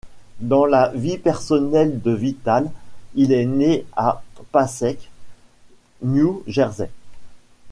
[0.39, 2.71] Dans la vie personnelle de Vitale,
[3.13, 5.11] il est né à Passaic,
[6.01, 6.89] New Jersey.